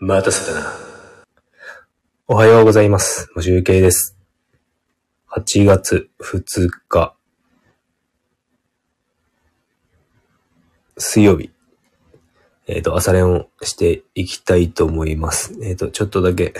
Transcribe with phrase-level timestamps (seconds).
[0.00, 0.72] 待たせたな。
[2.26, 3.30] おはようございます。
[3.36, 4.16] も集計です。
[5.30, 7.14] 8月2日。
[10.98, 11.50] 水曜日。
[12.66, 15.56] えっ、と、朝練をしていきたいと思います。
[15.62, 16.54] えっ、と、ちょっとだけ、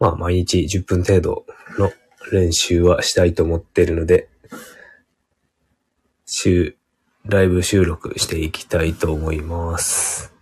[0.00, 1.44] まあ、毎日10分程度
[1.78, 1.92] の
[2.32, 4.30] 練習はしたいと思っているので、
[6.24, 6.76] 週、
[7.26, 10.33] ライブ収録していきたいと思います。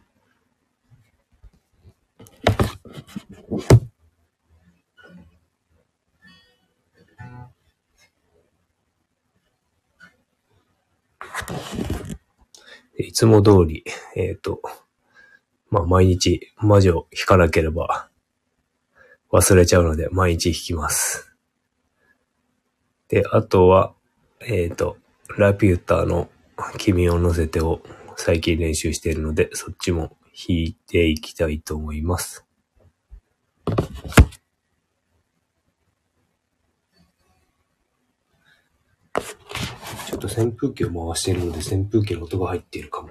[12.99, 13.85] いつも通り、
[14.17, 14.63] えっ、と、
[15.71, 18.09] まあ、毎日魔女を弾かなければ
[19.32, 21.35] 忘れちゃうので、毎日弾きます。
[23.09, 23.95] で、あとは、
[24.40, 24.96] えっ、と、
[25.37, 26.29] ラピューターの
[26.79, 27.81] 君を乗せてを
[28.17, 32.47] 最近練習しているので、そっちも弾いていきたいと思います。
[40.06, 43.11] ちょっと扇風機を回しているので、扇風機の音が入っているかも。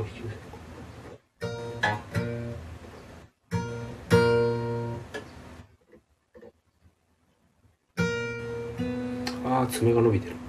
[0.00, 0.40] こっちも引き寄せる
[9.44, 10.39] ああ爪が伸びてる。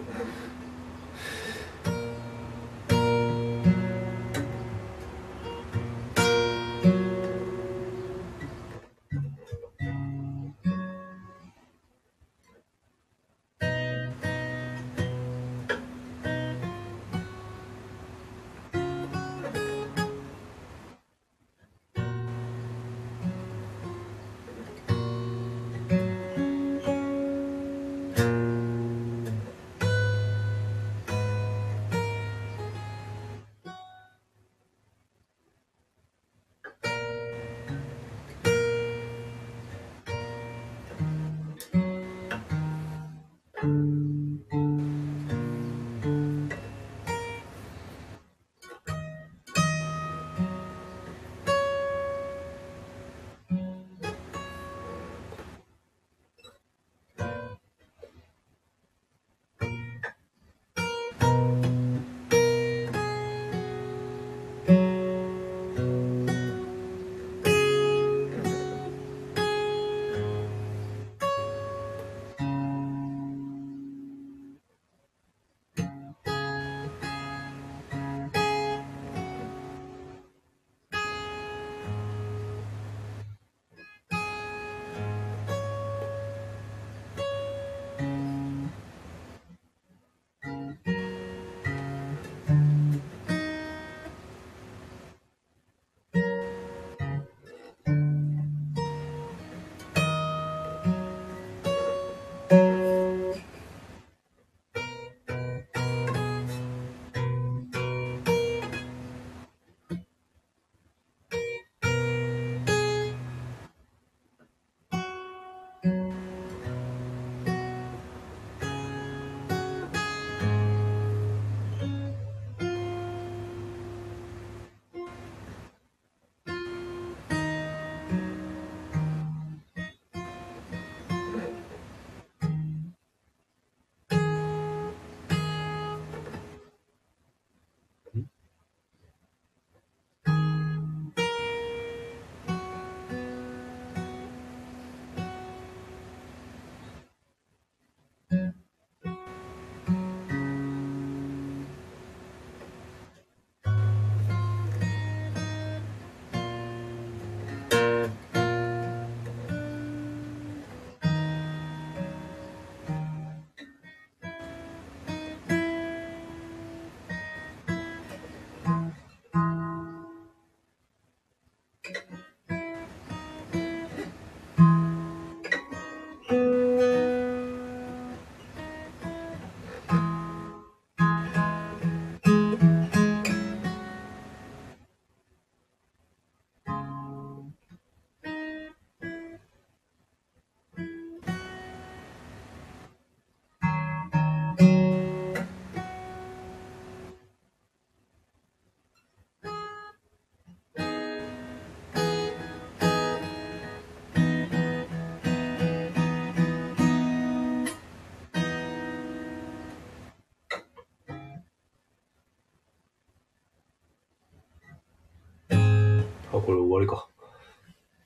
[216.33, 217.07] あこれ終わりか。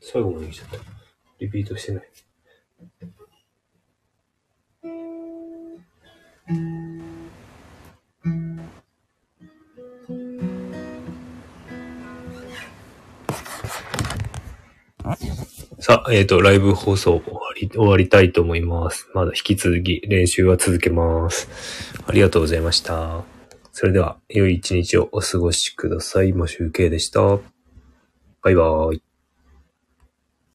[0.02, 0.78] 最後まで来ちゃった。
[1.40, 2.10] リピートしてない。
[15.80, 19.08] さあ、えっ、と、ライブ放送終わり、終わりたいと思います。
[19.14, 21.48] まだ引き続き練習は続けます。
[22.08, 23.24] ありがとうございました。
[23.72, 26.34] それでは、良い一日をお過ごしください。
[26.34, 27.55] マシュウケイでした。
[28.46, 29.05] バイバーイ。